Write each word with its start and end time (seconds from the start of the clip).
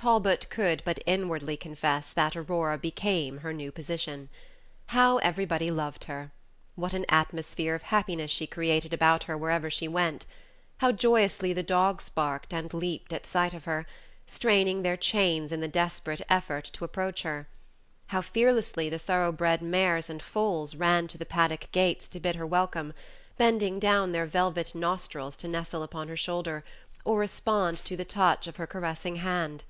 Talbot 0.00 0.48
could 0.48 0.80
but 0.86 0.98
inwardly 1.04 1.58
confess 1.58 2.10
that 2.14 2.34
Aurora 2.34 2.78
became 2.78 3.36
her 3.40 3.52
new 3.52 3.70
position. 3.70 4.30
How 4.86 5.18
everybody 5.18 5.70
loved 5.70 6.04
her! 6.04 6.32
What 6.74 6.94
an 6.94 7.04
atmosphere 7.10 7.74
of 7.74 7.82
happiness 7.82 8.30
she 8.30 8.46
created 8.46 8.94
about 8.94 9.24
her 9.24 9.36
wherever 9.36 9.68
she 9.68 9.88
went! 9.88 10.24
How 10.78 10.90
joyously 10.90 11.52
the 11.52 11.62
dogs 11.62 12.08
barked 12.08 12.54
and 12.54 12.72
leaped 12.72 13.12
at 13.12 13.26
sight 13.26 13.52
of 13.52 13.64
her, 13.66 13.86
straining 14.24 14.80
their 14.82 14.96
chains 14.96 15.52
in 15.52 15.60
the 15.60 15.68
desperate 15.68 16.22
effort 16.30 16.64
to 16.72 16.84
approach 16.86 17.20
her! 17.22 17.46
How 18.06 18.22
fearlessly 18.22 18.88
the 18.88 18.98
thorough 18.98 19.32
bred 19.32 19.60
mares 19.60 20.08
and 20.08 20.22
foals 20.22 20.74
ran 20.74 21.08
to 21.08 21.18
the 21.18 21.26
paddock 21.26 21.70
gates 21.72 22.08
to 22.08 22.20
bid 22.20 22.36
her 22.36 22.46
welcome, 22.46 22.94
bending 23.36 23.78
down 23.78 24.12
their 24.12 24.24
velvet 24.24 24.74
nostrils 24.74 25.36
to 25.36 25.46
nestle 25.46 25.82
upon 25.82 26.08
her 26.08 26.16
shoulder, 26.16 26.64
or 27.04 27.18
respond 27.18 27.76
to 27.84 27.98
the 27.98 28.06
touch 28.06 28.46
of 28.46 28.56
her 28.56 28.66
caressing 28.66 29.16
hand! 29.16 29.62